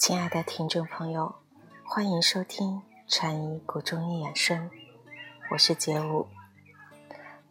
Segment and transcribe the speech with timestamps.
[0.00, 1.34] 亲爱的听众朋友，
[1.84, 4.70] 欢迎收听禅医古中医养生，
[5.50, 6.26] 我是杰武。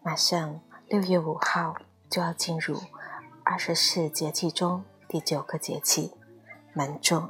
[0.01, 1.75] 马上六月五号
[2.09, 2.81] 就要进入
[3.43, 6.15] 二十四节气中第九个节气
[6.73, 7.29] 芒种。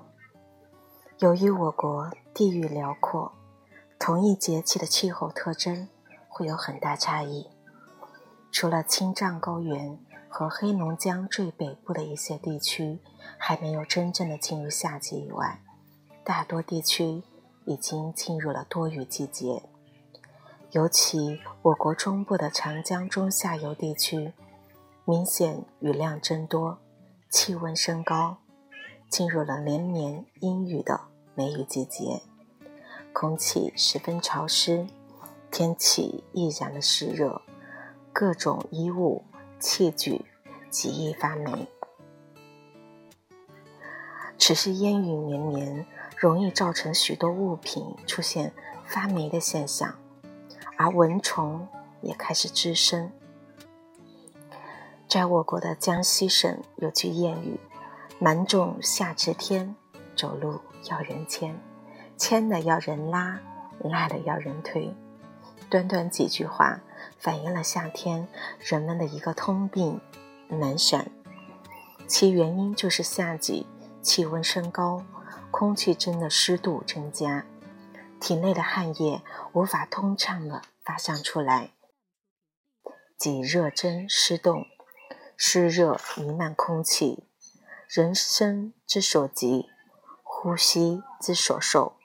[1.17, 3.33] 由于我国地域辽阔，
[3.99, 5.89] 同一节气的气候特征
[6.29, 7.49] 会有很大差异。
[8.53, 12.99] 除了青藏高原和黑龙江最北部的一些地区，
[13.37, 15.59] 还没有真正的进入夏季以外，
[16.23, 17.23] 大多地区
[17.65, 19.63] 已经进入了多雨季节。
[20.71, 24.33] 尤其我国中部的长江中下游地区，
[25.03, 26.77] 明显雨量增多，
[27.31, 28.37] 气温升高，
[29.09, 31.01] 进入了连绵阴雨的
[31.33, 32.21] 梅雨季节。
[33.11, 34.85] 空气十分潮湿，
[35.49, 37.41] 天气易然的湿热，
[38.13, 39.23] 各种衣物、
[39.59, 40.23] 器具
[40.69, 41.67] 极易发霉。
[44.37, 45.85] 只是烟雨绵绵，
[46.17, 48.53] 容易造成许多物品出现
[48.85, 49.95] 发霉的现象，
[50.77, 51.67] 而蚊虫
[52.01, 53.11] 也开始滋生。
[55.07, 57.59] 在我国的江西省有句谚语
[58.17, 59.75] ：“芒种夏至天，
[60.15, 60.59] 走路
[60.89, 61.59] 要人牵，
[62.15, 63.41] 牵了要人拉，
[63.79, 64.95] 拉了要人推。”
[65.69, 66.79] 短短几句话，
[67.17, 68.27] 反映了夏天
[68.59, 69.99] 人们的一个通病——
[70.57, 71.11] 难散。
[72.07, 73.67] 其原因就是夏季。
[74.01, 75.05] 气温升高，
[75.51, 77.45] 空气中的湿度增加，
[78.17, 81.73] 体内的汗液无法通畅地发散出来，
[83.17, 84.65] 即热蒸湿动，
[85.35, 87.25] 湿热弥漫空气。
[87.89, 89.67] 人生之所急，
[90.23, 91.97] 呼吸之所受，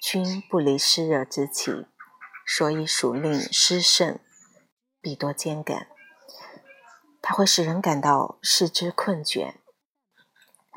[0.00, 1.88] 均不离湿热之气，
[2.46, 4.20] 所以暑令湿盛，
[5.00, 5.88] 必多兼感。
[7.22, 9.54] 它会使人感到四肢困倦。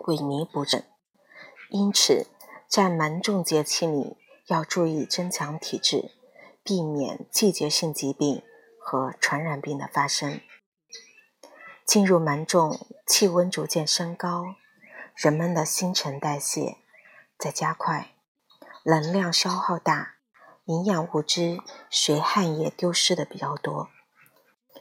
[0.06, 0.86] 萎靡不振，
[1.70, 2.28] 因此
[2.68, 4.18] 在芒种节气里
[4.48, 6.12] 要注意增强体质，
[6.64, 8.44] 避免季节性疾病
[8.80, 10.42] 和传染病的发生。
[11.86, 14.56] 进入芒种，气温逐渐升高，
[15.16, 16.78] 人们的新陈代谢
[17.38, 18.16] 在加快，
[18.84, 20.16] 能量消耗大，
[20.66, 23.90] 营养物质随汗液丢失的比较多，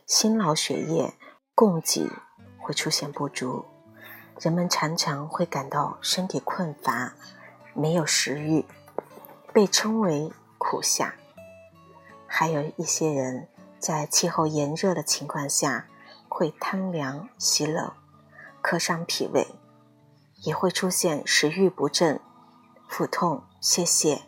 [0.07, 1.15] 心脑血液
[1.55, 2.11] 供给
[2.59, 3.65] 会出现不足。
[4.41, 7.15] 人们常常会感到身体困乏，
[7.75, 8.65] 没有食欲，
[9.53, 11.15] 被称为“苦夏”。
[12.27, 13.49] 还有一些人
[13.79, 15.87] 在气候炎热的情况下，
[16.29, 17.93] 会贪凉喜冷，
[18.63, 19.47] 克伤脾胃，
[20.45, 22.21] 也会出现食欲不振、
[22.89, 24.23] 腹痛、泄泻、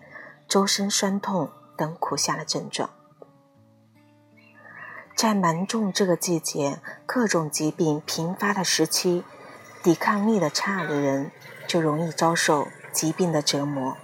[0.46, 2.90] 周身酸痛等苦夏的症状。
[5.24, 9.24] 在芒种这个季节，各种疾病频发的时期。
[9.82, 11.30] 抵抗力的差的人
[11.66, 13.96] 就容易遭受疾病的折磨。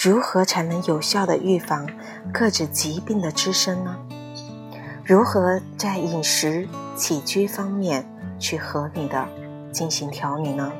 [0.00, 1.88] 如何才能有效的预防
[2.32, 3.98] 各种疾病的滋生呢？
[5.04, 9.28] 如何在饮食起居方面去合理的
[9.72, 10.72] 进行调理呢？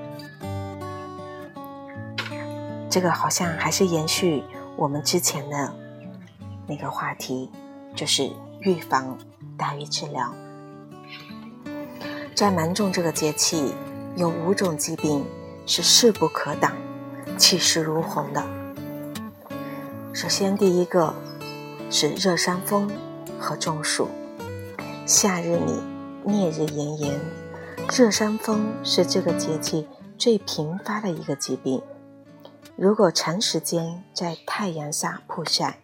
[2.89, 4.45] 这个好像还是延续
[4.77, 5.75] 我们之前的
[6.69, 7.51] 那个话题，
[7.97, 8.31] 就是
[8.61, 9.19] 预防
[9.59, 10.33] 大于治疗。
[12.35, 13.75] 在芒种这个节气。
[14.17, 15.25] 有五种疾病
[15.65, 16.73] 是势不可挡、
[17.37, 18.45] 气势如虹的。
[20.13, 21.15] 首先，第一个
[21.89, 22.91] 是热伤风
[23.39, 24.09] 和中暑。
[25.07, 25.81] 夏日里
[26.25, 27.21] 烈日炎炎，
[27.97, 29.87] 热伤风是这个节气
[30.19, 31.81] 最频发的一个疾病。
[32.75, 35.79] 如果长时间在太阳下曝晒，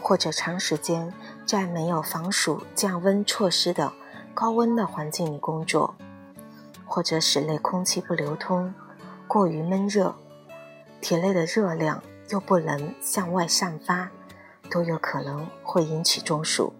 [0.00, 1.14] 或者长时间
[1.48, 3.90] 在没有防暑降温措施的
[4.34, 5.94] 高温的环境里工作，
[6.84, 8.74] 或者室内空气不流通，
[9.26, 10.14] 过于闷热，
[11.00, 14.10] 体内的热量又不能向外散发，
[14.70, 16.74] 都有可能会引起中暑。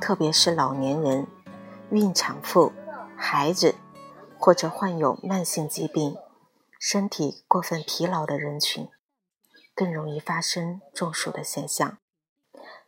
[0.00, 1.26] 特别是老年人、
[1.90, 2.72] 孕产妇、
[3.16, 3.74] 孩子，
[4.38, 6.16] 或者患有慢性疾病、
[6.78, 8.88] 身体过分疲劳的人群，
[9.74, 11.98] 更容易发生中暑的现象。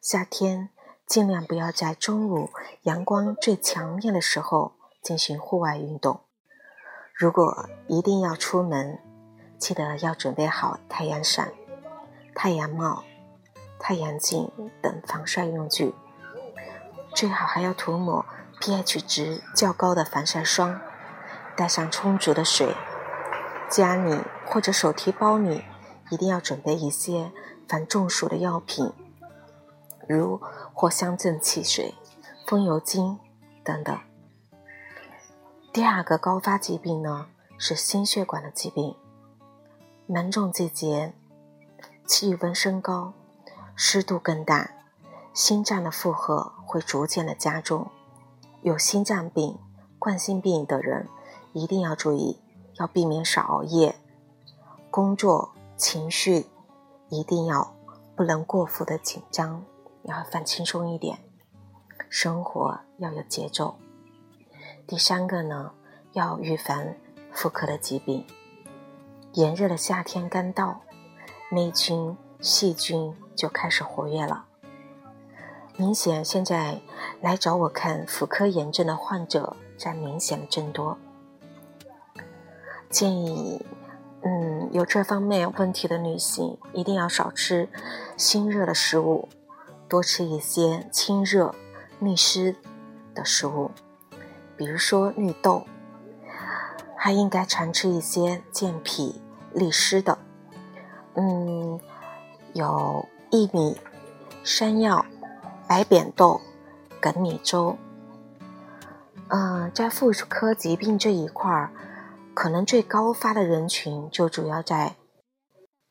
[0.00, 0.68] 夏天
[1.06, 2.50] 尽量不要在中午
[2.82, 4.72] 阳光最强烈的时候。
[5.04, 6.20] 进行户外运动，
[7.12, 8.98] 如果一定要出门，
[9.58, 11.52] 记得要准备好太阳伞、
[12.34, 13.04] 太阳帽、
[13.78, 15.94] 太阳镜等防晒用具，
[17.14, 18.24] 最好还要涂抹
[18.62, 20.80] pH 值较高的防晒霜，
[21.54, 22.74] 带上充足的水，
[23.68, 25.64] 家里或者手提包里
[26.08, 27.30] 一定要准备一些
[27.68, 28.90] 防中暑的药品，
[30.08, 30.40] 如
[30.74, 31.94] 藿香正气水、
[32.46, 33.18] 风油精
[33.62, 33.98] 等等。
[35.72, 37.26] 第二个高发疾病呢
[37.58, 38.94] 是心血管的疾病，
[40.06, 41.12] 芒种季节，
[42.06, 43.12] 气温升高，
[43.74, 44.70] 湿度更大，
[45.32, 47.90] 心脏的负荷会逐渐的加重。
[48.62, 49.58] 有心脏病、
[49.98, 51.08] 冠心病的人
[51.52, 52.40] 一定要注意，
[52.78, 53.96] 要避免少熬夜。
[54.90, 56.46] 工作情绪
[57.08, 57.74] 一定要
[58.14, 59.64] 不能过分的紧张，
[60.04, 61.18] 要放轻松一点。
[62.08, 63.76] 生活要有节奏。
[64.86, 65.72] 第三个呢，
[66.12, 66.94] 要预防
[67.32, 68.24] 妇科的疾病。
[69.32, 70.82] 炎热的夏天刚到，
[71.50, 74.46] 霉菌、细菌就开始活跃了。
[75.76, 76.80] 明显现在
[77.20, 80.96] 来找我看妇科炎症的患者在明显的增多。
[82.88, 83.66] 建议，
[84.22, 87.68] 嗯，有这方面问题的女性一定要少吃
[88.16, 89.28] 辛热的食物，
[89.88, 91.54] 多吃一些清热、
[92.00, 92.56] 利湿
[93.14, 93.70] 的食物，
[94.56, 95.66] 比如说绿豆，
[96.96, 99.20] 还应该常吃一些健脾。
[99.52, 100.18] 利湿的，
[101.14, 101.78] 嗯，
[102.54, 103.80] 有薏米、
[104.42, 105.06] 山药、
[105.68, 106.40] 白扁豆、
[107.00, 107.78] 粳米粥。
[109.28, 111.70] 嗯，在妇科疾病这一块儿，
[112.34, 114.96] 可能最高发的人群就主要在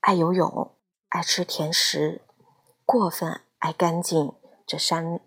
[0.01, 0.75] 爱游泳、
[1.07, 2.19] 爱吃甜食、
[2.85, 4.33] 过分爱干净
[4.67, 5.21] 这三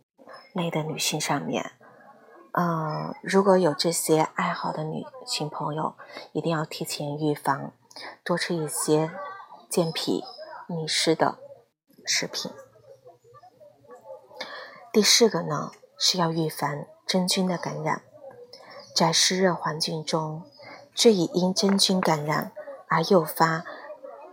[0.52, 1.72] 类的女性上面。
[2.52, 5.94] 嗯，如果有这些爱好的女性朋友，
[6.32, 7.72] 一定要提前预防。
[8.22, 9.10] 多吃一些
[9.70, 10.22] 健脾
[10.66, 11.38] 利湿的
[12.04, 12.52] 食品。
[14.92, 18.02] 第四个呢，是要预防真菌的感染。
[18.94, 20.42] 在湿热环境中，
[20.94, 22.52] 最易因真菌感染
[22.88, 23.64] 而诱发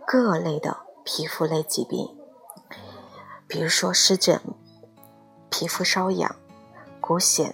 [0.06, 2.14] 各类的皮肤类疾病，
[3.46, 4.40] 比如说湿疹、
[5.50, 6.36] 皮肤瘙痒、
[7.00, 7.52] 骨癣、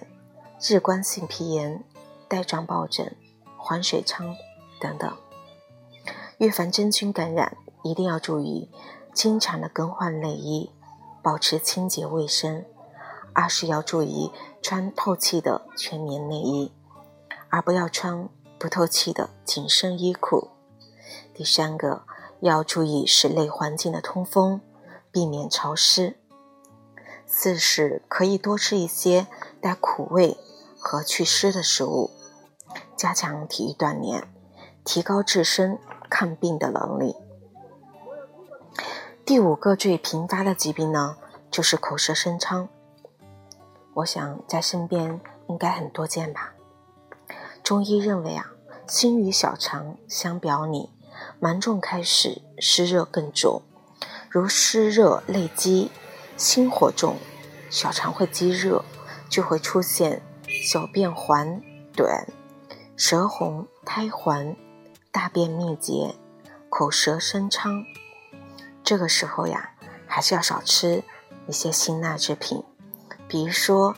[0.61, 1.83] 日光性皮炎、
[2.27, 3.15] 带状疱疹、
[3.57, 4.35] 黄水疮
[4.79, 5.17] 等等。
[6.37, 8.69] 预防真菌感染，一定要注意
[9.13, 10.71] 经常的更换内衣，
[11.21, 12.65] 保持清洁卫生。
[13.33, 16.71] 二是要注意穿透气的全棉内衣，
[17.49, 18.27] 而不要穿
[18.57, 20.49] 不透气的紧身衣裤。
[21.33, 22.03] 第三个
[22.39, 24.61] 要注意室内环境的通风，
[25.11, 26.17] 避免潮湿。
[27.25, 29.27] 四是可以多吃一些
[29.61, 30.37] 带苦味
[30.79, 32.11] 和祛湿的食物，
[32.95, 34.27] 加强体育锻炼，
[34.83, 35.79] 提高自身。
[36.13, 37.15] 抗病的能力。
[39.25, 41.15] 第五个最频发的疾病呢，
[41.49, 42.67] 就是口舌生疮。
[43.93, 46.53] 我想在身边应该很多见吧。
[47.63, 48.51] 中医认为啊，
[48.85, 50.89] 心与小肠相表里，
[51.39, 53.61] 芒种开始湿热更重，
[54.33, 55.91] 如湿热内积，
[56.37, 57.17] 心火重，
[57.69, 58.85] 小肠会积热，
[59.27, 60.21] 就会出现
[60.63, 61.61] 小便黄
[61.93, 62.25] 短、
[62.95, 64.55] 舌红苔黄。
[65.11, 66.15] 大便秘结、
[66.69, 67.83] 口舌生疮，
[68.81, 69.71] 这个时候呀，
[70.07, 71.03] 还是要少吃
[71.47, 72.63] 一些辛辣制品，
[73.27, 73.93] 比如说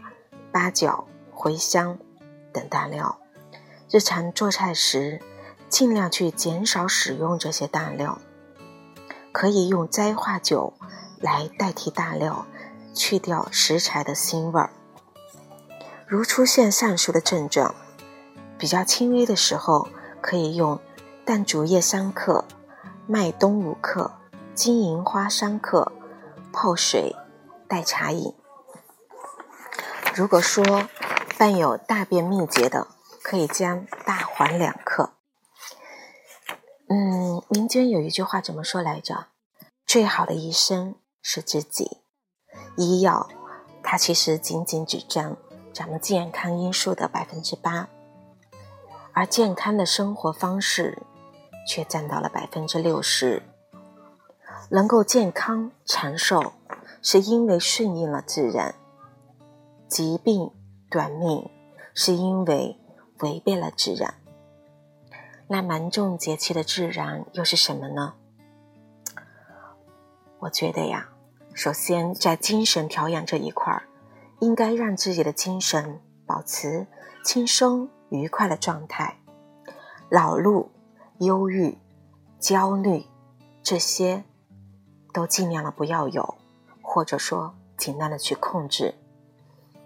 [0.51, 1.99] 八角、茴香
[2.51, 3.19] 等大料。
[3.91, 5.21] 日常做菜时，
[5.69, 8.19] 尽量去减少使用这些大料，
[9.33, 10.73] 可以用摘化酒
[11.19, 12.45] 来代替大料，
[12.93, 14.69] 去掉食材的腥味儿。
[16.07, 17.75] 如出现上述的症状，
[18.57, 19.89] 比较轻微的时候，
[20.21, 20.79] 可以用。
[21.25, 22.43] 淡竹叶三克，
[23.07, 24.11] 麦冬五克，
[24.53, 25.93] 金银花三克，
[26.51, 27.15] 泡水
[27.65, 28.33] 代茶饮。
[30.13, 30.83] 如果说
[31.37, 32.87] 伴有大便秘结的，
[33.21, 35.12] 可以将大黄两克。
[36.93, 39.29] 嗯，民间有一句话怎么说来着？
[39.87, 41.97] 最好的医生是自己。
[42.77, 43.27] 医药
[43.81, 45.35] 它其实仅仅只占
[45.73, 47.89] 咱们健康因素的百分之八，
[49.13, 51.01] 而健康的生活方式。
[51.65, 53.41] 却占到了百分之六十。
[54.69, 56.51] 能够健康长寿，
[57.01, 58.75] 是因为顺应了自然；
[59.87, 60.51] 疾病
[60.89, 61.49] 短命，
[61.93, 62.77] 是因为
[63.19, 64.15] 违背了自然。
[65.47, 68.13] 那芒种节气的自然又是什么呢？
[70.39, 71.09] 我觉得呀，
[71.53, 73.83] 首先在精神调养这一块儿，
[74.39, 76.87] 应该让自己的精神保持
[77.23, 79.19] 轻松愉快的状态，
[80.09, 80.69] 恼怒。
[81.19, 81.77] 忧郁、
[82.39, 83.05] 焦虑，
[83.61, 84.23] 这些
[85.13, 86.35] 都尽量的不要有，
[86.81, 88.95] 或者说尽量的去控制，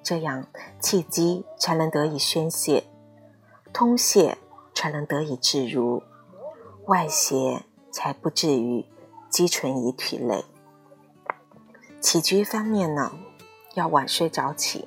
[0.01, 0.47] 这样
[0.79, 2.85] 气机才能得以宣泄，
[3.71, 4.37] 通泄
[4.77, 6.03] 才能得以自如，
[6.85, 8.85] 外邪才不至于
[9.27, 10.45] 积存于体内。
[11.99, 13.11] 起居方面呢，
[13.73, 14.85] 要晚睡早起，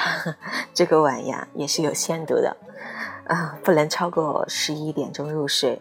[0.74, 2.58] 这个晚呀也是有限度的。
[3.26, 5.80] 啊，不能超过十一点钟入睡。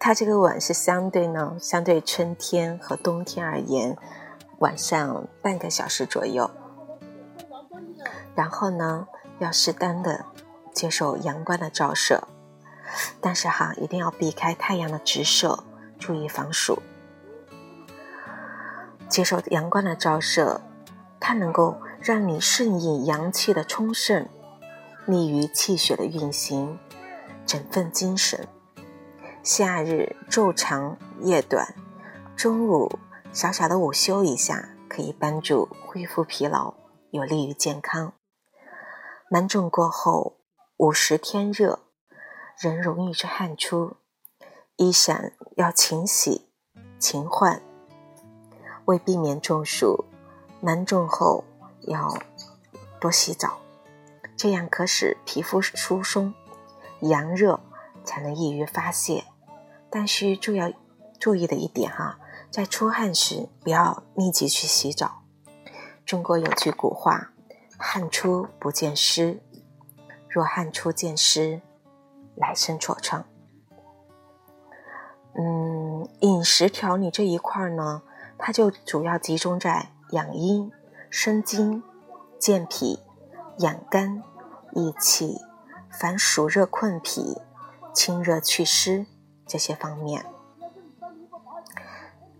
[0.00, 3.96] 它这个晚是相对呢，相对春天和冬天而言，
[4.58, 6.50] 晚上半个小时左右。
[8.34, 9.06] 然后呢，
[9.38, 10.24] 要适当的
[10.76, 12.28] 接受阳光的照射，
[13.18, 15.64] 但是哈，一定要避开太阳的直射，
[15.98, 16.82] 注意防暑。
[19.08, 20.60] 接受阳光的照射，
[21.18, 24.28] 它能够让你顺应阳气的充盛，
[25.06, 26.78] 利于气血的运行，
[27.46, 28.46] 振奋精神。
[29.42, 31.74] 夏日昼长夜短，
[32.36, 32.98] 中午
[33.32, 36.74] 小小的午休一下，可以帮助恢复疲劳，
[37.12, 38.12] 有利于健康。
[39.30, 40.36] 芒种过后，
[40.78, 41.80] 午时天热，
[42.58, 43.96] 人容易出汗出，
[44.76, 46.50] 衣裳要勤洗
[46.98, 47.62] 勤换。
[48.84, 50.04] 为避免中暑，
[50.60, 51.44] 难中后
[51.80, 52.18] 要
[53.00, 53.58] 多洗澡，
[54.36, 56.34] 这样可使皮肤疏松，
[57.00, 57.58] 阳热
[58.04, 59.24] 才能易于发泄。
[59.88, 60.74] 但需注意
[61.18, 62.18] 注意的一点哈，
[62.50, 65.22] 在出汗时不要立即去洗澡。
[66.04, 67.32] 中国有句古话
[67.80, 69.42] ：“汗出不见湿，
[70.36, 71.62] 若汗出见湿，
[72.34, 73.24] 来生痤疮。”
[75.32, 78.02] 嗯，饮食调理这一块呢？
[78.36, 80.70] 它就主要集中在养阴、
[81.08, 81.82] 生津、
[82.38, 83.00] 健脾、
[83.60, 84.22] 养肝、
[84.72, 85.40] 益气、
[85.90, 87.40] 防暑热困脾、
[87.94, 89.06] 清热祛湿
[89.46, 90.26] 这些方面。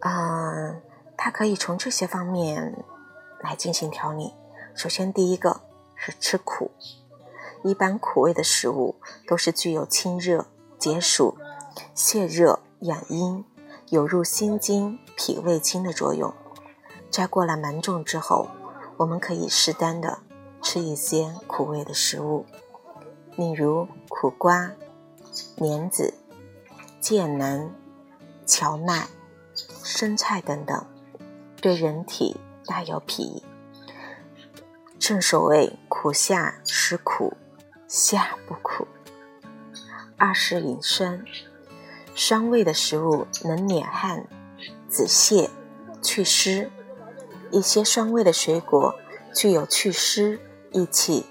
[0.01, 0.83] 嗯，
[1.17, 2.85] 它可以从这些方面
[3.41, 4.35] 来进行调理。
[4.75, 5.63] 首先，第一个
[5.95, 6.71] 是吃苦，
[7.63, 8.97] 一般苦味的食物
[9.27, 10.47] 都是具有清热、
[10.79, 11.37] 解暑、
[11.95, 13.45] 泻热、养阴。
[13.91, 16.35] 有入心经、脾胃经的作用。
[17.09, 18.49] 在过了芒种之后，
[18.97, 20.19] 我们可以适当的
[20.61, 22.45] 吃一些苦味的食物，
[23.37, 24.73] 例如苦瓜、
[25.55, 26.15] 莲子、
[27.01, 27.73] 芥兰、
[28.45, 29.07] 荞麦、
[29.85, 30.85] 生菜等等，
[31.63, 33.45] 对人体大有裨益。
[34.99, 37.37] 正所谓苦下食苦，
[37.89, 38.87] 夏不苦。
[40.17, 41.25] 二是饮酸。
[42.15, 44.27] 酸味的食物能敛汗、
[44.89, 45.51] 止泻、
[46.01, 46.71] 祛湿。
[47.53, 48.99] 一些酸味的水果
[49.35, 50.41] 具有祛湿、
[50.73, 51.27] 益气、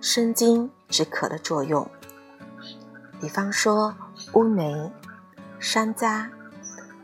[0.00, 1.88] 生津止渴的作用。
[3.20, 3.94] 比方说
[4.34, 4.92] 乌梅、
[5.58, 6.28] 山楂、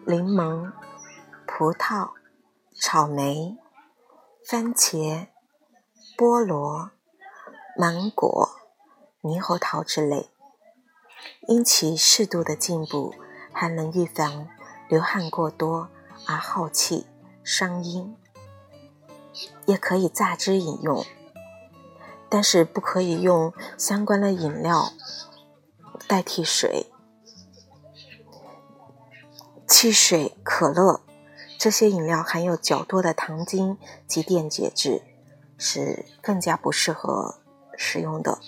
[0.04, 0.72] 柠檬、
[1.46, 2.10] 葡萄、
[2.74, 3.56] 草莓、
[4.44, 5.28] 番茄、
[6.16, 6.90] 菠萝、
[7.76, 8.50] 芒果、
[9.26, 10.30] 猕猴桃之类。
[11.48, 13.14] 因其适度的进补，
[13.52, 14.48] 还能预防
[14.88, 15.88] 流汗过多
[16.26, 17.06] 而耗气
[17.42, 18.16] 伤阴，
[19.64, 21.04] 也可以榨汁饮用，
[22.28, 24.92] 但是不可以用相关的饮料
[26.06, 26.86] 代替水。
[29.66, 31.00] 汽水、可乐
[31.58, 35.02] 这些饮料含有较多的糖精及电解质，
[35.58, 37.38] 是更加不适合
[37.76, 38.38] 食用的。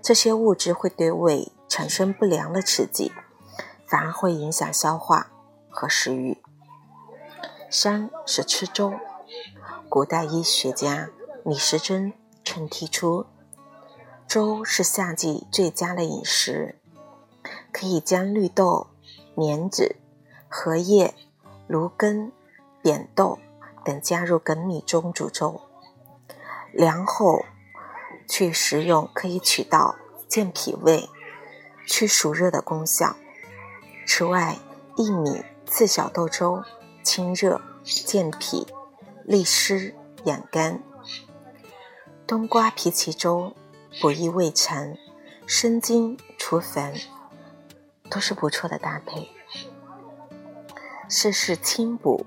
[0.00, 1.52] 这些物质会对胃。
[1.68, 3.12] 产生不良的刺激，
[3.86, 5.32] 反而会影响消化
[5.68, 6.40] 和食欲。
[7.68, 8.94] 三是吃粥。
[9.88, 11.10] 古代医学家
[11.44, 12.12] 李时珍
[12.44, 13.26] 曾提出，
[14.28, 16.78] 粥是夏季最佳的饮食，
[17.72, 18.86] 可以将绿豆、
[19.34, 19.96] 莲子、
[20.48, 21.14] 荷叶、
[21.66, 22.32] 芦根、
[22.80, 23.40] 扁豆
[23.84, 25.60] 等加入粳米中煮粥，
[26.72, 27.44] 凉后
[28.28, 29.96] 去食用，可以起到
[30.28, 31.08] 健脾胃。
[31.88, 33.14] 去暑热的功效。
[34.04, 34.58] 此外，
[34.96, 36.64] 薏米赤小豆粥
[37.04, 38.66] 清热健脾、
[39.24, 40.80] 利湿养肝；
[42.26, 43.54] 冬瓜皮脐粥
[44.00, 44.96] 补益胃肠、
[45.46, 46.92] 生津除烦，
[48.10, 49.30] 都是不错的搭配。
[51.08, 52.26] 试试清补。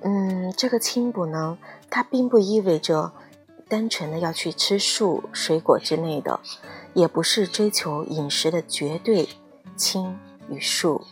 [0.00, 1.58] 嗯，这个清补呢，
[1.90, 3.12] 它并不意味着
[3.68, 6.40] 单纯的要去吃素、水果之类的。
[6.94, 9.28] 也不是追求饮食的绝对
[9.76, 11.02] 清与素。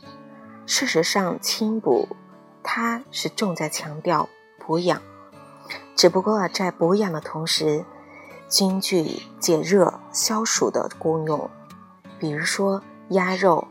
[0.67, 2.09] 事实上，清补
[2.65, 5.01] 它是重在强调补养，
[5.95, 7.85] 只不过在补养的同时，
[8.49, 11.49] 均具解热消暑的功用。
[12.19, 13.69] 比如说鸭肉，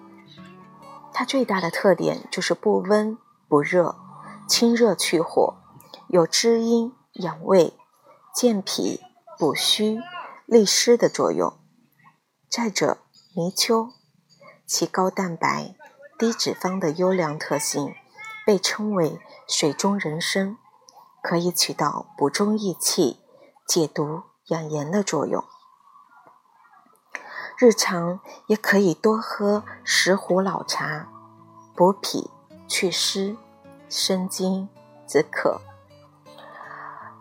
[1.12, 3.18] 它最大的特点就是不温
[3.50, 3.96] 不热，
[4.48, 5.56] 清热去火，
[6.08, 7.74] 有滋阴养胃、
[8.36, 9.00] 健脾
[9.40, 10.02] 补虚、
[10.46, 11.58] 利湿的作用。
[12.50, 12.98] 再者，
[13.34, 13.94] 泥鳅
[14.66, 15.74] 其高蛋白、
[16.20, 17.96] 低脂肪的优良特性，
[18.46, 20.58] 被称为“水中人参”，
[21.24, 23.22] 可以起到补中益气、
[23.66, 25.42] 解毒养颜的作用。
[27.58, 31.08] 日常也可以多喝石斛老茶，
[31.74, 32.30] 补脾
[32.68, 33.38] 祛湿、
[33.88, 34.68] 生津
[35.08, 35.62] 止渴。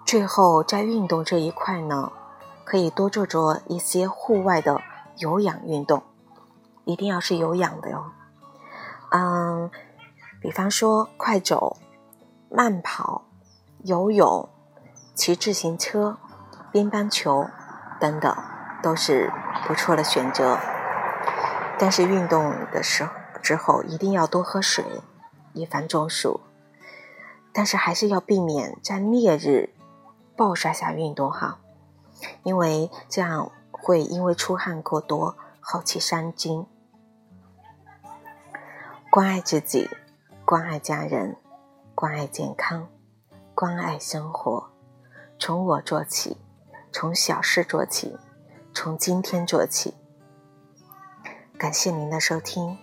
[0.04, 2.12] 最后在运动这一块呢，
[2.64, 4.80] 可以多做做一些户外的
[5.16, 6.02] 有氧运动，
[6.84, 8.12] 一定要是有氧的哟。
[9.10, 9.70] 嗯，
[10.40, 11.78] 比方说快走、
[12.50, 13.24] 慢跑、
[13.82, 14.48] 游泳、
[15.14, 16.18] 骑自行车、
[16.70, 17.46] 乒乓球
[17.98, 18.36] 等等，
[18.82, 19.32] 都是
[19.66, 20.58] 不错的选择。
[21.78, 23.10] 但是运动的时候
[23.42, 24.84] 之后一定要多喝水，
[25.54, 26.40] 以防中暑。
[27.52, 29.73] 但是还是要避免在烈日
[30.36, 31.60] 暴晒下运动哈，
[32.42, 36.66] 因为这样会因为出汗过多，耗气伤筋。
[39.10, 39.88] 关爱自己，
[40.44, 41.36] 关爱家人，
[41.94, 42.88] 关爱健康，
[43.54, 44.70] 关爱生活，
[45.38, 46.36] 从我做起，
[46.90, 48.18] 从小事做起，
[48.72, 49.94] 从今天做起。
[51.56, 52.76] 感谢您的收听，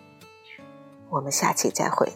[1.10, 2.14] 我们下期再会。